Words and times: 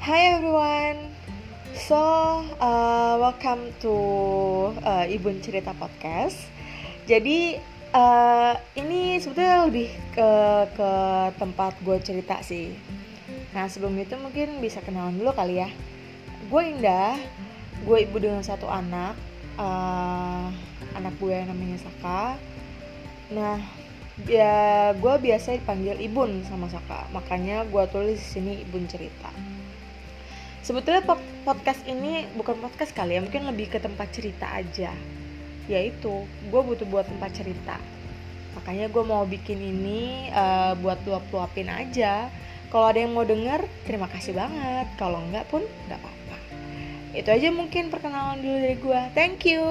Hi 0.00 0.32
everyone. 0.32 1.12
So, 1.76 2.00
uh, 2.56 3.20
welcome 3.20 3.68
to 3.84 3.92
uh, 4.80 5.04
Ibun 5.04 5.44
Cerita 5.44 5.76
Podcast. 5.76 6.40
Jadi 7.04 7.60
uh, 7.92 8.56
ini 8.80 9.20
sebetulnya 9.20 9.68
lebih 9.68 9.92
ke 10.16 10.30
ke 10.72 10.92
tempat 11.36 11.76
gue 11.84 12.00
cerita 12.00 12.40
sih. 12.40 12.72
Nah 13.52 13.68
sebelum 13.68 13.92
itu 14.00 14.16
mungkin 14.16 14.64
bisa 14.64 14.80
kenalan 14.80 15.20
dulu 15.20 15.36
kali 15.36 15.60
ya. 15.60 15.68
Gue 16.48 16.72
Indah, 16.72 17.20
gue 17.84 18.00
ibu 18.00 18.16
dengan 18.16 18.40
satu 18.40 18.72
anak. 18.72 19.20
Uh, 19.60 20.48
anak 20.96 21.12
gue 21.20 21.28
yang 21.28 21.52
namanya 21.52 21.76
Saka. 21.76 22.40
Nah 23.36 23.60
ya 24.24 24.96
gue 24.96 25.14
biasa 25.20 25.60
dipanggil 25.60 26.00
Ibun 26.00 26.40
sama 26.48 26.72
Saka. 26.72 27.04
Makanya 27.12 27.68
gue 27.68 27.84
tulis 27.92 28.16
di 28.16 28.28
sini 28.40 28.52
Ibun 28.64 28.88
cerita. 28.88 29.28
Sebetulnya 30.60 31.00
podcast 31.42 31.80
ini 31.88 32.28
bukan 32.36 32.60
podcast 32.60 32.92
kali 32.92 33.16
ya, 33.16 33.20
mungkin 33.24 33.48
lebih 33.48 33.72
ke 33.72 33.78
tempat 33.80 34.12
cerita 34.12 34.44
aja. 34.52 34.92
Yaitu 35.66 36.28
gue 36.28 36.60
butuh 36.60 36.84
buat 36.84 37.08
tempat 37.08 37.32
cerita. 37.32 37.80
Makanya 38.58 38.92
gue 38.92 39.04
mau 39.06 39.24
bikin 39.24 39.56
ini 39.56 40.28
uh, 40.34 40.76
buat 40.76 41.00
luap-luapin 41.08 41.72
aja. 41.72 42.28
Kalau 42.68 42.86
ada 42.86 43.00
yang 43.02 43.16
mau 43.16 43.24
denger 43.24 43.64
terima 43.88 44.06
kasih 44.12 44.36
banget. 44.36 44.86
Kalau 45.00 45.24
enggak 45.24 45.48
pun 45.48 45.64
nggak 45.88 45.98
apa-apa. 45.98 46.36
Itu 47.16 47.28
aja 47.32 47.48
mungkin 47.50 47.88
perkenalan 47.88 48.38
dulu 48.38 48.56
dari 48.60 48.76
gue 48.78 49.00
thank 49.16 49.42
you 49.48 49.64